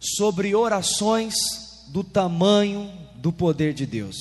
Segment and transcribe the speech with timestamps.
[0.00, 1.34] sobre orações
[1.88, 4.16] do tamanho do poder de Deus.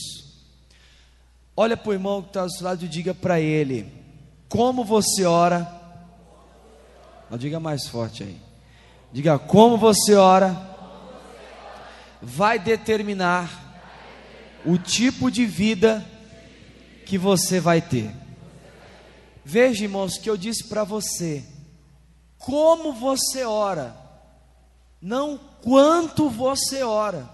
[1.56, 3.92] Olha para o irmão que está do seu lado e diga para ele:
[4.50, 5.78] como você ora.
[7.30, 8.38] Não, diga mais forte aí.
[9.12, 10.56] Diga como você ora,
[12.22, 13.82] vai determinar
[14.66, 16.06] o tipo de vida
[17.06, 18.12] que você vai ter.
[19.44, 21.44] Veja, irmãos, que eu disse para você:
[22.38, 23.96] como você ora,
[25.02, 27.30] não quanto você ora.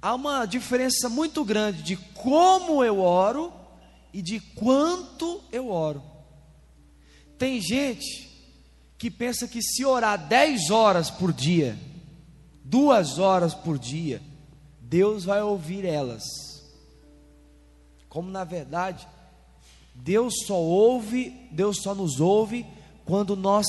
[0.00, 3.52] Há uma diferença muito grande de como eu oro
[4.12, 6.02] e de quanto eu oro.
[7.38, 8.30] Tem gente
[8.98, 11.78] que pensa que se orar 10 horas por dia,
[12.64, 14.22] duas horas por dia,
[14.80, 16.22] Deus vai ouvir elas.
[18.08, 19.08] Como na verdade,
[19.94, 22.66] Deus só ouve, Deus só nos ouve
[23.12, 23.66] quando nós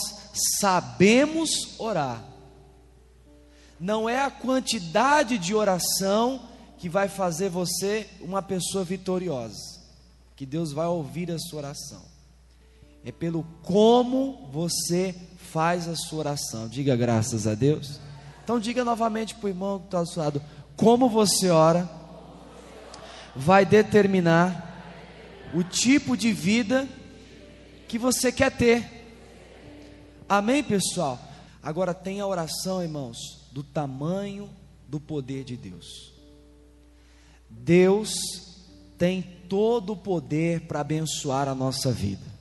[0.58, 2.24] sabemos orar.
[3.78, 6.44] Não é a quantidade de oração
[6.77, 9.82] que vai fazer você uma pessoa vitoriosa,
[10.34, 12.02] que Deus vai ouvir a sua oração.
[13.04, 15.13] É pelo como você
[15.52, 16.70] faz a sua oração.
[16.70, 18.00] Diga graças a Deus.
[18.46, 20.41] Então diga novamente para o irmão que está ao seu lado:
[20.78, 21.90] como você ora
[23.35, 26.88] vai determinar o tipo de vida
[27.90, 29.02] que você quer ter.
[30.27, 31.20] Amém, pessoal?
[31.62, 33.18] Agora tem a oração, irmãos,
[33.52, 34.49] do tamanho
[34.88, 36.13] do poder de Deus.
[37.49, 38.12] Deus
[38.98, 42.34] tem todo o poder para abençoar a nossa vida.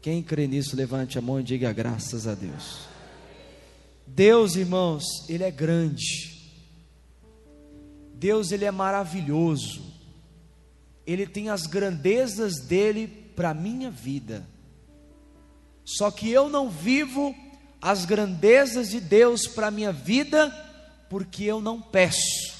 [0.00, 2.80] Quem crê nisso, levante a mão e diga graças a Deus.
[4.06, 6.52] Deus, irmãos, Ele é grande.
[8.14, 9.82] Deus, Ele é maravilhoso.
[11.06, 14.46] Ele tem as grandezas dele para a minha vida.
[15.84, 17.34] Só que eu não vivo
[17.80, 20.50] as grandezas de Deus para a minha vida,
[21.10, 22.54] porque eu não peço.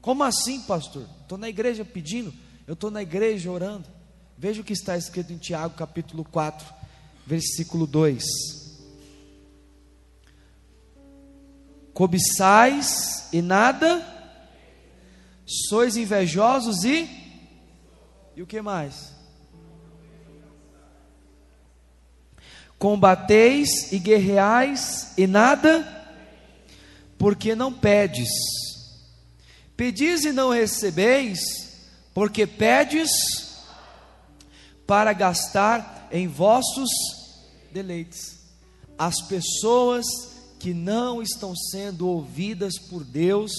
[0.00, 1.06] Como assim, pastor?
[1.22, 2.32] Estou na igreja pedindo,
[2.66, 3.88] eu estou na igreja orando.
[4.36, 6.66] Veja o que está escrito em Tiago capítulo 4,
[7.26, 8.24] versículo 2.
[11.92, 14.06] Cobiçais e nada
[15.68, 17.08] sois invejosos e.
[18.36, 19.17] E o que mais?
[22.78, 25.86] Combateis e guerreais e nada,
[27.18, 28.28] porque não pedes.
[29.76, 31.40] Pedis e não recebeis,
[32.14, 33.10] porque pedes
[34.86, 36.88] para gastar em vossos
[37.72, 38.38] deleites.
[38.98, 40.04] As pessoas
[40.58, 43.52] que não estão sendo ouvidas por Deus,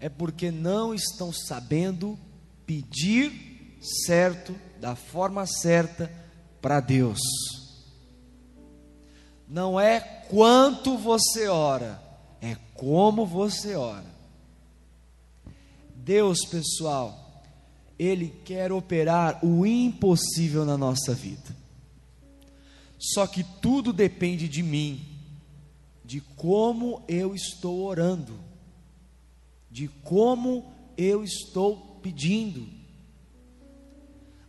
[0.00, 2.18] é porque não estão sabendo
[2.66, 6.10] pedir certo, da forma certa
[6.60, 7.20] para Deus.
[9.48, 12.02] Não é quanto você ora,
[12.40, 14.16] é como você ora.
[15.94, 17.42] Deus, pessoal,
[17.98, 21.56] Ele quer operar o impossível na nossa vida.
[22.98, 25.04] Só que tudo depende de mim,
[26.04, 28.46] de como eu estou orando
[29.76, 32.66] de como eu estou pedindo.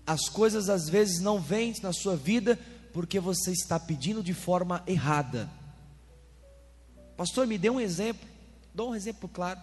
[0.06, 2.58] As coisas às vezes não vêm na sua vida
[2.98, 5.48] porque você está pedindo de forma errada.
[7.16, 8.28] Pastor, me dê um exemplo.
[8.74, 9.60] Dou um exemplo claro.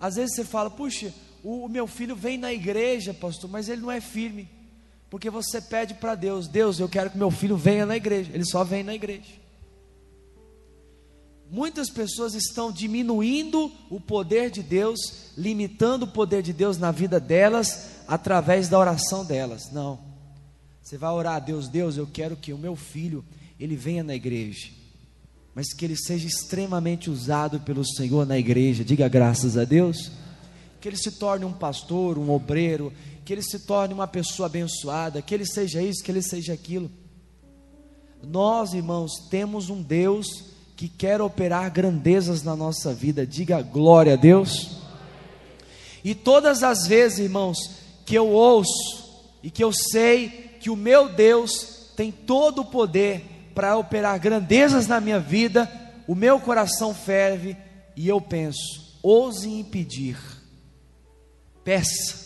[0.00, 1.12] Às vezes você fala, puxa,
[1.42, 4.48] o, o meu filho vem na igreja, pastor, mas ele não é firme.
[5.10, 8.30] Porque você pede para Deus, Deus, eu quero que meu filho venha na igreja.
[8.32, 9.34] Ele só vem na igreja.
[11.50, 14.98] Muitas pessoas estão diminuindo o poder de Deus,
[15.36, 19.70] limitando o poder de Deus na vida delas através da oração delas.
[19.70, 20.13] Não.
[20.84, 23.24] Você vai orar a Deus, Deus, eu quero que o meu filho
[23.58, 24.68] ele venha na igreja,
[25.54, 28.84] mas que ele seja extremamente usado pelo Senhor na igreja.
[28.84, 30.12] Diga graças a Deus.
[30.82, 32.92] Que ele se torne um pastor, um obreiro,
[33.24, 36.90] que ele se torne uma pessoa abençoada, que ele seja isso, que ele seja aquilo.
[38.22, 40.26] Nós, irmãos, temos um Deus
[40.76, 43.26] que quer operar grandezas na nossa vida.
[43.26, 44.76] Diga glória a Deus.
[46.04, 47.56] E todas as vezes, irmãos,
[48.04, 53.50] que eu ouço e que eu sei que o meu Deus tem todo o poder
[53.54, 55.70] para operar grandezas na minha vida,
[56.08, 57.54] o meu coração ferve
[57.94, 60.16] e eu penso: ouse impedir,
[61.62, 62.24] peça.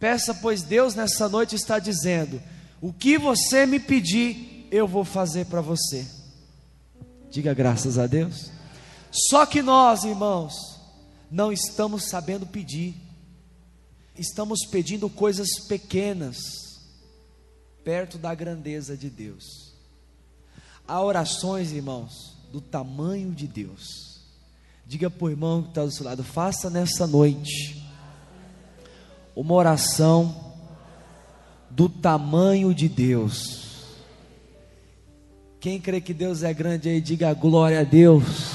[0.00, 2.40] Peça, pois Deus nessa noite está dizendo:
[2.80, 6.06] o que você me pedir, eu vou fazer para você.
[7.30, 8.50] Diga graças a Deus.
[9.28, 10.54] Só que nós, irmãos,
[11.30, 13.05] não estamos sabendo pedir.
[14.18, 16.36] Estamos pedindo coisas pequenas
[17.84, 19.72] perto da grandeza de Deus.
[20.88, 24.20] Há orações, irmãos, do tamanho de Deus.
[24.86, 27.82] Diga para o irmão que está do seu lado: faça nessa noite
[29.34, 30.54] uma oração
[31.68, 33.66] do tamanho de Deus.
[35.60, 38.52] Quem crê que Deus é grande aí, diga glória a Deus.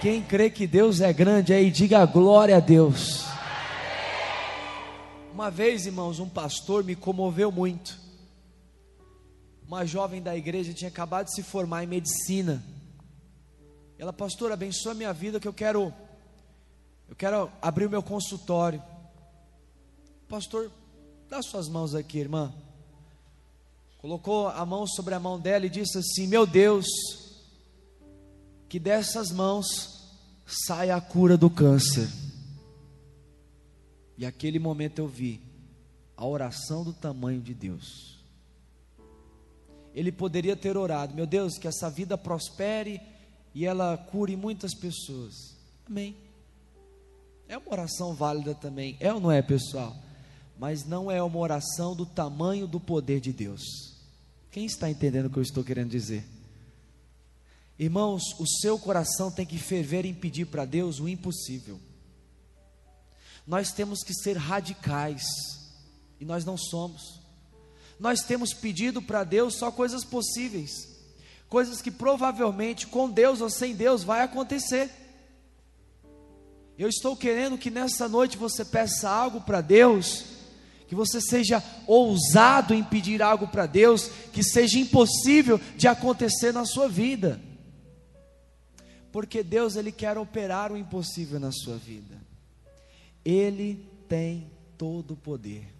[0.00, 3.29] Quem crê que Deus é grande aí, diga glória a Deus.
[5.40, 7.98] Uma vez, irmãos, um pastor me comoveu muito.
[9.66, 12.62] Uma jovem da igreja tinha acabado de se formar em medicina.
[13.98, 15.94] Ela, pastor, abençoa minha vida que eu quero
[17.08, 18.82] eu quero abrir o meu consultório.
[20.28, 20.70] Pastor,
[21.26, 22.52] dá suas mãos aqui, irmã
[23.96, 26.84] colocou a mão sobre a mão dela e disse assim: Meu Deus,
[28.68, 29.66] que dessas mãos
[30.46, 32.29] saia a cura do câncer.
[34.20, 35.40] E aquele momento eu vi
[36.14, 38.18] a oração do tamanho de Deus.
[39.94, 43.00] Ele poderia ter orado, meu Deus, que essa vida prospere
[43.54, 45.56] e ela cure muitas pessoas.
[45.86, 46.14] Amém.
[47.48, 49.96] É uma oração válida também, é ou não é, pessoal?
[50.58, 53.62] Mas não é uma oração do tamanho do poder de Deus.
[54.50, 56.26] Quem está entendendo o que eu estou querendo dizer?
[57.78, 61.80] Irmãos, o seu coração tem que ferver em pedir para Deus o impossível.
[63.50, 65.24] Nós temos que ser radicais,
[66.20, 67.20] e nós não somos.
[67.98, 70.70] Nós temos pedido para Deus só coisas possíveis,
[71.48, 74.88] coisas que provavelmente com Deus ou sem Deus vai acontecer.
[76.78, 80.26] Eu estou querendo que nessa noite você peça algo para Deus
[80.86, 86.64] que você seja ousado em pedir algo para Deus que seja impossível de acontecer na
[86.64, 87.40] sua vida.
[89.10, 92.29] Porque Deus ele quer operar o impossível na sua vida.
[93.24, 95.72] Ele tem todo o poder.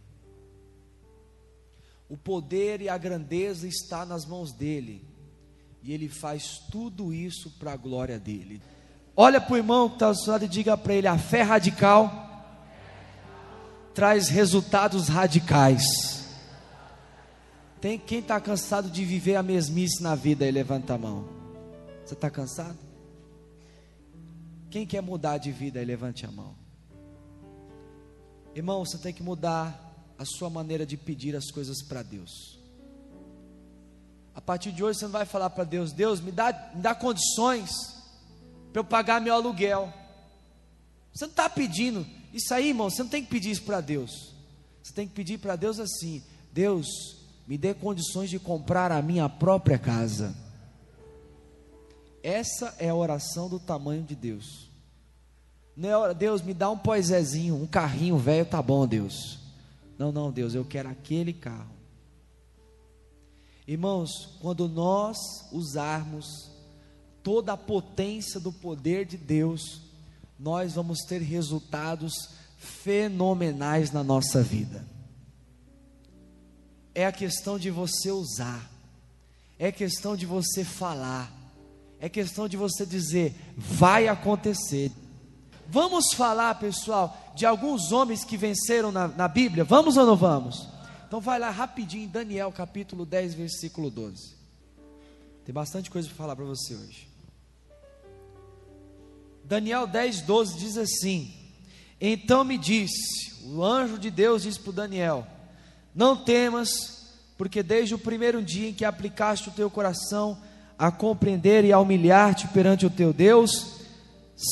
[2.08, 5.04] O poder e a grandeza está nas mãos dele.
[5.82, 8.60] E ele faz tudo isso para a glória dele.
[9.16, 11.42] Olha para o irmão que está ao seu lado e diga para ele: a fé
[11.42, 12.28] radical
[13.94, 15.84] traz resultados radicais.
[17.81, 21.28] Tem quem está cansado de viver a mesmice na vida e levanta a mão.
[22.04, 22.78] Você está cansado?
[24.70, 26.54] Quem quer mudar de vida e levante a mão.
[28.55, 29.79] Irmão, você tem que mudar
[30.19, 32.58] a sua maneira de pedir as coisas para Deus.
[34.35, 36.94] A partir de hoje você não vai falar para Deus, Deus me dá, me dá
[36.94, 37.70] condições
[38.73, 39.93] para eu pagar meu aluguel.
[41.12, 44.35] Você não está pedindo, isso aí, irmão, você não tem que pedir isso para Deus.
[44.82, 46.87] Você tem que pedir para Deus assim: Deus,
[47.47, 50.35] me dê condições de comprar a minha própria casa.
[52.23, 54.69] Essa é a oração do tamanho de Deus.
[55.82, 59.38] É, Deus, me dá um poisézinho, um carrinho velho, tá bom, Deus.
[59.98, 61.70] Não, não, Deus, eu quero aquele carro.
[63.66, 64.10] Irmãos,
[64.40, 65.16] quando nós
[65.52, 66.50] usarmos
[67.22, 69.82] toda a potência do poder de Deus,
[70.38, 74.84] nós vamos ter resultados fenomenais na nossa vida.
[76.94, 78.70] É a questão de você usar,
[79.58, 81.32] é questão de você falar,
[82.00, 84.90] é questão de você dizer, vai acontecer.
[85.70, 89.62] Vamos falar, pessoal, de alguns homens que venceram na, na Bíblia?
[89.62, 90.69] Vamos ou não vamos?
[91.06, 94.34] Então vai lá rapidinho, Daniel capítulo 10, versículo 12.
[95.44, 97.08] Tem bastante coisa para falar para você hoje.
[99.44, 101.33] Daniel 10, 12 diz assim:
[102.00, 105.25] Então me disse, o anjo de Deus disse para Daniel:
[105.94, 110.37] Não temas, porque desde o primeiro dia em que aplicaste o teu coração
[110.76, 113.69] a compreender e a humilhar-te perante o teu Deus,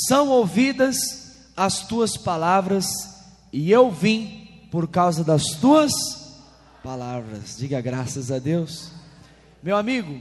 [0.06, 0.96] são ouvidas
[1.56, 2.86] as tuas palavras,
[3.52, 5.92] e eu vim por causa das tuas
[6.82, 7.56] palavras.
[7.56, 8.90] Diga graças a Deus.
[9.62, 10.20] Meu amigo,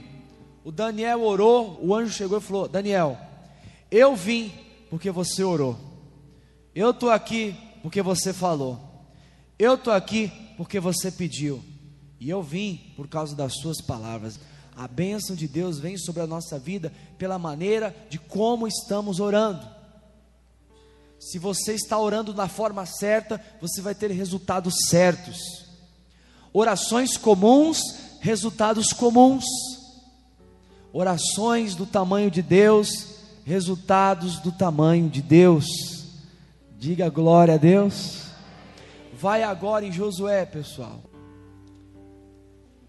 [0.64, 3.18] o Daniel orou, o anjo chegou e falou: Daniel,
[3.90, 4.52] eu vim
[4.90, 5.78] porque você orou.
[6.74, 8.80] Eu estou aqui porque você falou.
[9.58, 11.62] Eu estou aqui porque você pediu.
[12.20, 14.40] E eu vim por causa das suas palavras.
[14.78, 19.66] A bênção de Deus vem sobre a nossa vida pela maneira de como estamos orando.
[21.18, 25.66] Se você está orando da forma certa, você vai ter resultados certos.
[26.52, 27.80] Orações comuns,
[28.20, 29.44] resultados comuns.
[30.92, 35.66] Orações do tamanho de Deus, resultados do tamanho de Deus.
[36.78, 38.28] Diga glória a Deus.
[39.12, 41.02] Vai agora em Josué, pessoal.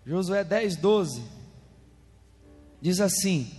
[0.05, 1.38] Josué 10, 12.
[2.81, 3.49] Diz assim: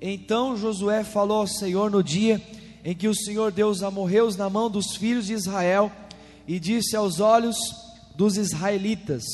[0.00, 2.42] Então Josué falou ao Senhor no dia
[2.84, 5.92] em que o Senhor deu os amorreus na mão dos filhos de Israel,
[6.46, 7.56] e disse aos olhos
[8.14, 9.24] dos israelitas: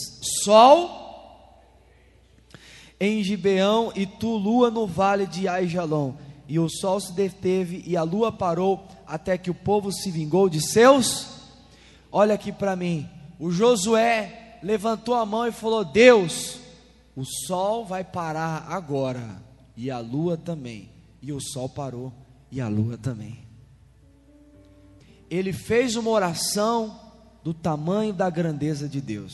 [0.42, 1.04] Sol,
[2.98, 6.14] em Gibeão e tu lua no vale de Aijalon.
[6.46, 10.48] E o sol se deteve e a lua parou até que o povo se vingou
[10.48, 11.26] de seus.
[12.12, 13.08] Olha aqui para mim.
[13.40, 16.58] O Josué levantou a mão e falou: Deus,
[17.16, 19.42] o sol vai parar agora
[19.76, 20.90] e a lua também.
[21.22, 22.12] E o sol parou
[22.50, 23.46] e a lua também.
[25.30, 27.00] Ele fez uma oração
[27.42, 29.32] do tamanho da grandeza de Deus.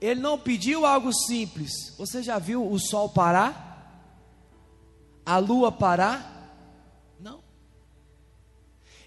[0.00, 1.94] Ele não pediu algo simples.
[1.96, 3.70] Você já viu o sol parar?
[5.24, 6.52] A lua parar?
[7.20, 7.40] Não.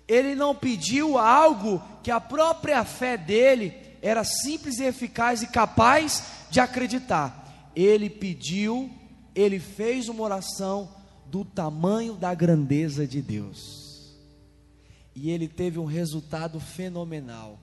[0.08, 6.35] Ele não pediu algo que a própria fé dele era simples e eficaz e capaz
[6.50, 7.72] de acreditar.
[7.76, 8.90] Ele pediu,
[9.34, 10.90] ele fez uma oração
[11.28, 14.16] do tamanho da grandeza de Deus.
[15.16, 17.60] E ele teve um resultado fenomenal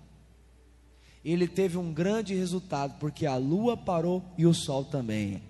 [1.24, 5.40] ele teve um grande resultado, porque a lua parou e o sol também.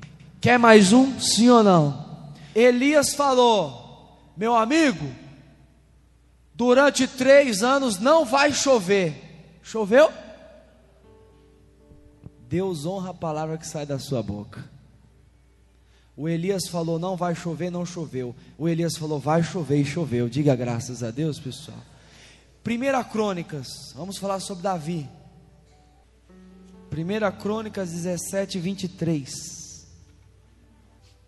[0.41, 1.19] Quer mais um?
[1.19, 2.33] Sim ou não?
[2.55, 5.11] Elias falou: Meu amigo,
[6.55, 9.15] durante três anos não vai chover.
[9.62, 10.12] Choveu?
[12.52, 14.62] Deus honra a palavra que sai da sua boca.
[16.14, 18.37] O Elias falou: Não vai chover, não choveu.
[18.59, 20.28] O Elias falou: Vai chover e choveu.
[20.28, 21.78] Diga graças a Deus, pessoal.
[22.62, 25.09] Primeira Crônicas, vamos falar sobre Davi.
[26.92, 29.88] 1 Crônicas 17, 23.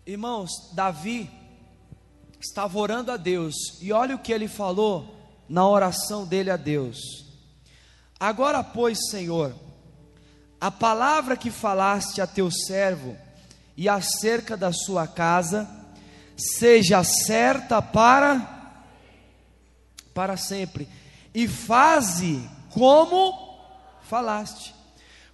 [0.05, 1.27] Irmãos, Davi
[2.39, 5.15] estava orando a Deus, e olha o que ele falou
[5.49, 7.25] na oração dele a Deus.
[8.19, 9.64] Agora, pois, Senhor,
[10.59, 13.15] a palavra que falaste a teu servo
[13.77, 15.69] e acerca da sua casa,
[16.37, 18.53] seja certa para
[20.13, 20.87] para sempre,
[21.33, 23.33] e faze como
[24.03, 24.73] falaste.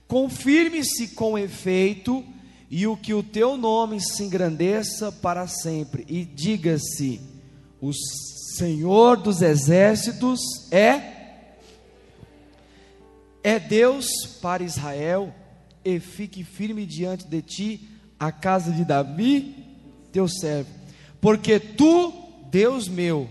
[0.08, 2.26] Confirme-se com efeito,
[2.70, 7.22] e o que o teu nome se engrandeça para sempre, e diga-se:
[7.80, 7.92] o
[8.58, 10.40] Senhor dos exércitos
[10.72, 11.21] é
[13.44, 14.08] é Deus
[14.42, 15.34] para Israel,
[15.84, 19.56] e fique firme diante de ti a casa de Davi,
[20.12, 20.70] teu servo,
[21.20, 22.14] porque tu,
[22.52, 23.28] Deus meu,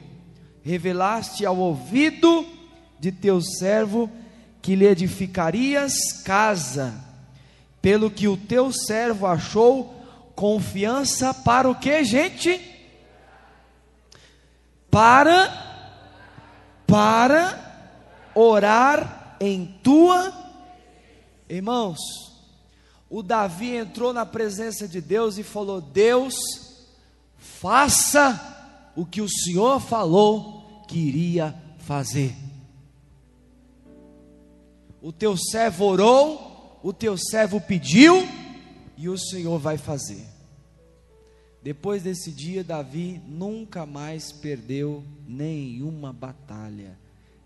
[0.64, 2.46] revelaste ao ouvido
[2.98, 4.10] de teu servo
[4.60, 6.94] que lhe edificarias casa,
[7.80, 9.94] pelo que o teu servo achou
[10.34, 12.60] confiança para o que, gente?
[14.90, 15.68] Para
[16.86, 17.56] para
[18.34, 20.50] orar em tua
[21.50, 21.98] Irmãos,
[23.08, 26.36] o Davi entrou na presença de Deus e falou: Deus,
[27.36, 32.36] faça o que o Senhor falou que iria fazer.
[35.02, 38.28] O teu servo orou, o teu servo pediu,
[38.96, 40.24] e o Senhor vai fazer.
[41.60, 46.96] Depois desse dia, Davi nunca mais perdeu nenhuma batalha.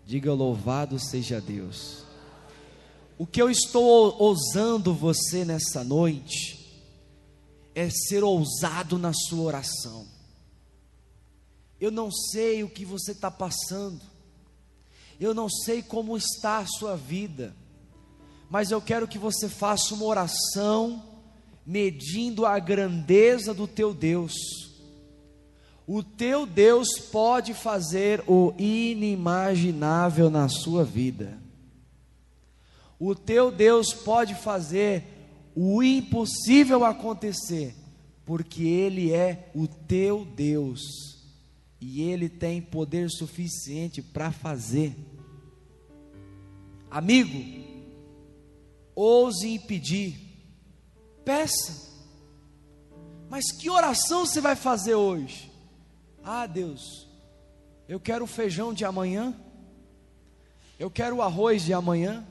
[0.05, 2.03] Diga louvado seja Deus.
[3.17, 6.63] O que eu estou ousando você nessa noite
[7.73, 10.05] é ser ousado na sua oração.
[11.81, 14.01] Eu não sei o que você está passando,
[15.19, 17.55] eu não sei como está a sua vida,
[18.49, 21.03] mas eu quero que você faça uma oração
[21.65, 24.33] medindo a grandeza do teu Deus.
[25.87, 31.37] O teu Deus pode fazer o inimaginável na sua vida.
[32.99, 35.03] O teu Deus pode fazer
[35.55, 37.75] o impossível acontecer,
[38.25, 40.81] porque Ele é o teu Deus
[41.79, 44.95] e Ele tem poder suficiente para fazer.
[46.89, 47.37] Amigo,
[48.95, 50.17] ouse impedir,
[51.23, 51.93] peça.
[53.29, 55.54] Mas que oração você vai fazer hoje?
[56.27, 57.07] Ah, Deus,
[57.87, 59.31] eu quero o feijão de amanhã,
[60.79, 62.25] eu quero o arroz de amanhã,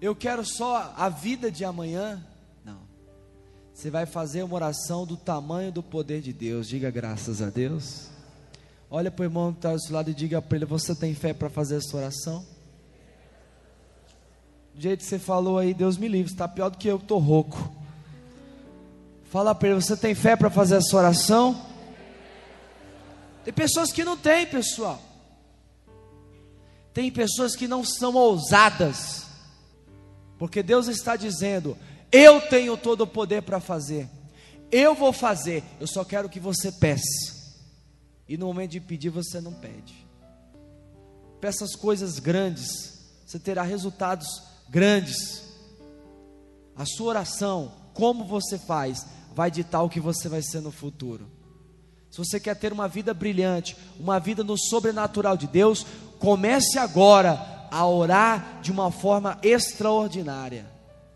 [0.00, 2.24] eu quero só a vida de amanhã.
[3.74, 6.66] Você vai fazer uma oração do tamanho do poder de Deus.
[6.66, 8.08] Diga graças a Deus.
[8.90, 11.14] Olha para o irmão que está do seu lado e diga para ele: Você tem
[11.14, 12.44] fé para fazer essa oração?
[14.74, 17.20] Do jeito que você falou aí, Deus me livre, está pior do que eu estou
[17.20, 17.70] rouco.
[19.30, 21.67] Fala para ele: Você tem fé para fazer essa oração?
[23.48, 25.00] Tem pessoas que não têm, pessoal.
[26.92, 29.24] Tem pessoas que não são ousadas.
[30.38, 31.74] Porque Deus está dizendo:
[32.12, 34.06] eu tenho todo o poder para fazer.
[34.70, 35.64] Eu vou fazer.
[35.80, 37.56] Eu só quero que você peça.
[38.28, 39.94] E no momento de pedir, você não pede.
[41.40, 42.98] Peça as coisas grandes.
[43.24, 44.26] Você terá resultados
[44.68, 45.42] grandes.
[46.76, 51.37] A sua oração como você faz, vai ditar o que você vai ser no futuro.
[52.10, 55.86] Se você quer ter uma vida brilhante, uma vida no sobrenatural de Deus,
[56.18, 57.34] comece agora
[57.70, 60.66] a orar de uma forma extraordinária,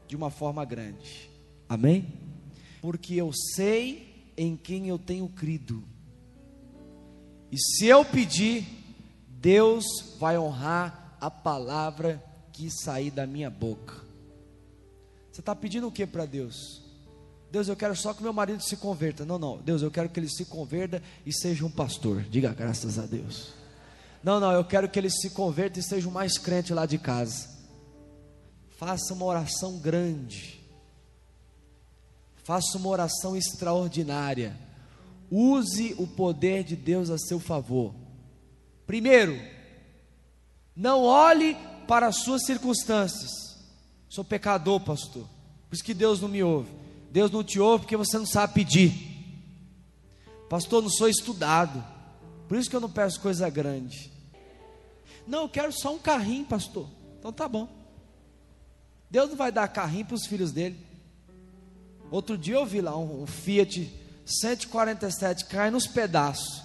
[0.06, 1.30] de uma forma grande.
[1.68, 2.06] Amém?
[2.80, 5.82] Porque eu sei em quem eu tenho crido.
[7.50, 8.66] E se eu pedir,
[9.28, 9.84] Deus
[10.18, 12.22] vai honrar a palavra
[12.52, 13.94] que sair da minha boca.
[15.30, 16.81] Você está pedindo o que para Deus?
[17.52, 19.26] Deus, eu quero só que meu marido se converta.
[19.26, 19.58] Não, não.
[19.58, 22.22] Deus, eu quero que ele se converta e seja um pastor.
[22.22, 23.52] Diga graças a Deus.
[24.24, 26.96] Não, não, eu quero que ele se converta e seja o mais crente lá de
[26.96, 27.50] casa.
[28.70, 30.62] Faça uma oração grande.
[32.42, 34.58] Faça uma oração extraordinária.
[35.30, 37.94] Use o poder de Deus a seu favor.
[38.86, 39.38] Primeiro,
[40.74, 41.54] não olhe
[41.86, 43.30] para as suas circunstâncias.
[44.08, 45.26] Sou pecador, pastor.
[45.68, 46.81] Por isso que Deus não me ouve.
[47.12, 48.90] Deus não te ouve porque você não sabe pedir.
[50.48, 51.84] Pastor, não sou estudado.
[52.48, 54.10] Por isso que eu não peço coisa grande.
[55.26, 56.88] Não, eu quero só um carrinho, pastor.
[57.18, 57.68] Então tá bom.
[59.10, 60.78] Deus não vai dar carrinho para os filhos dele.
[62.10, 63.92] Outro dia eu vi lá um, um Fiat
[64.24, 66.62] 147 cai nos pedaços.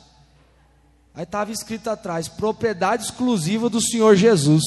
[1.14, 4.64] Aí estava escrito atrás: propriedade exclusiva do Senhor Jesus.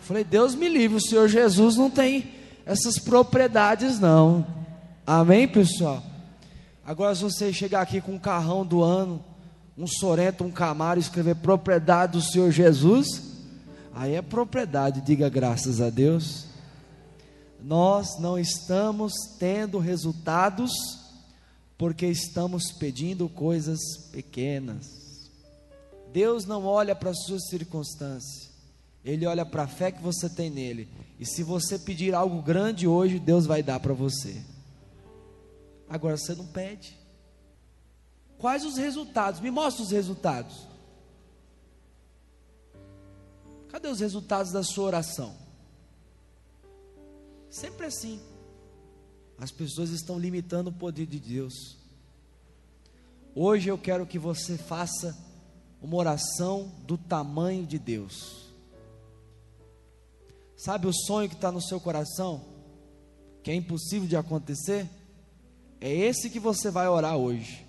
[0.00, 2.39] Falei, Deus me livre, o Senhor Jesus não tem
[2.70, 4.46] essas propriedades, não.
[5.04, 6.00] Amém, pessoal?
[6.86, 9.24] Agora, se você chegar aqui com um carrão do ano,
[9.76, 13.22] um Sorento, um Camaro, escrever propriedade do Senhor Jesus,
[13.92, 16.46] aí é propriedade, diga graças a Deus.
[17.60, 20.70] Nós não estamos tendo resultados
[21.76, 23.80] porque estamos pedindo coisas
[24.12, 24.86] pequenas.
[26.12, 28.49] Deus não olha para as suas circunstâncias,
[29.04, 30.88] Ele olha para a fé que você tem nele.
[31.18, 34.42] E se você pedir algo grande hoje, Deus vai dar para você.
[35.88, 36.98] Agora você não pede.
[38.38, 39.40] Quais os resultados?
[39.40, 40.66] Me mostra os resultados.
[43.68, 45.34] Cadê os resultados da sua oração?
[47.48, 48.20] Sempre assim.
[49.38, 51.78] As pessoas estão limitando o poder de Deus.
[53.34, 55.16] Hoje eu quero que você faça
[55.80, 58.49] uma oração do tamanho de Deus.
[60.60, 62.44] Sabe o sonho que está no seu coração?
[63.42, 64.86] Que é impossível de acontecer?
[65.80, 67.66] É esse que você vai orar hoje.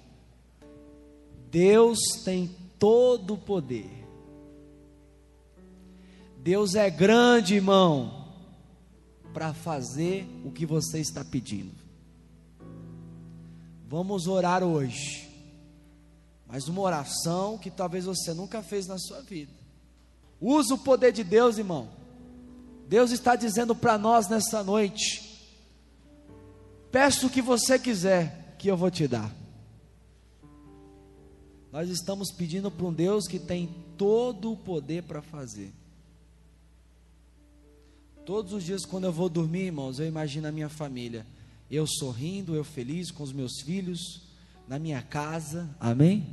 [1.50, 3.90] Deus tem todo o poder.
[6.40, 8.28] Deus é grande, irmão,
[9.34, 11.80] para fazer o que você está pedindo.
[13.88, 15.30] Vamos orar hoje,
[16.46, 19.54] mas uma oração que talvez você nunca fez na sua vida.
[20.42, 22.01] Usa o poder de Deus, irmão.
[22.92, 25.48] Deus está dizendo para nós nessa noite:
[26.92, 29.34] peça o que você quiser, que eu vou te dar.
[31.72, 35.72] Nós estamos pedindo para um Deus que tem todo o poder para fazer.
[38.26, 41.26] Todos os dias, quando eu vou dormir, irmãos, eu imagino a minha família.
[41.70, 44.22] Eu sorrindo, eu feliz com os meus filhos,
[44.68, 46.28] na minha casa, amém?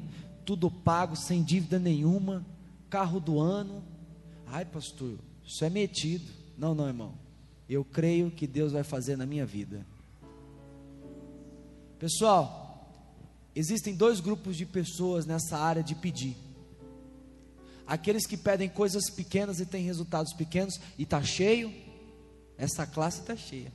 [0.45, 2.45] Tudo pago, sem dívida nenhuma,
[2.91, 3.81] carro do ano.
[4.45, 6.38] Ai, pastor, isso é metido.
[6.59, 7.15] Não, não, irmão.
[7.69, 9.87] Eu creio que Deus vai fazer na minha vida.
[11.99, 12.69] Pessoal,
[13.59, 16.37] Existem dois grupos de pessoas nessa área de pedir.
[17.85, 21.75] Aqueles que pedem coisas pequenas e têm resultados pequenos e está cheio,
[22.57, 23.73] essa classe está cheia.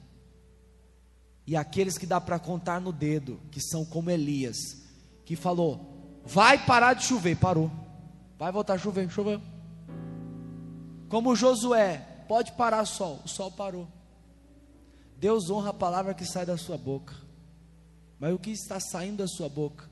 [1.45, 4.55] E aqueles que dá para contar no dedo, que são como Elias,
[5.25, 7.69] que falou: vai parar de chover, parou.
[8.39, 9.41] Vai voltar a chover, choveu.
[11.09, 13.87] Como Josué, pode parar o sol, o sol parou.
[15.19, 17.13] Deus honra a palavra que sai da sua boca.
[18.19, 19.87] Mas o que está saindo da sua boca?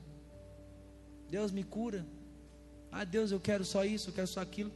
[1.30, 2.04] Deus me cura.
[2.90, 4.72] Ah, Deus, eu quero só isso, eu quero só aquilo.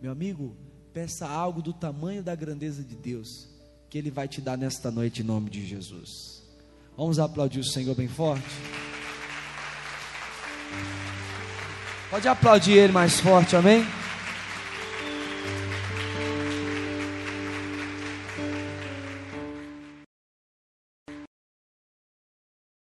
[0.00, 0.56] Meu amigo,
[0.94, 3.46] peça algo do tamanho da grandeza de Deus,
[3.90, 6.08] que Ele vai te dar nesta noite em nome de Jesus.
[6.96, 8.48] Vamos aplaudir o Senhor bem forte.
[12.08, 13.84] Pode aplaudir Ele mais forte, amém?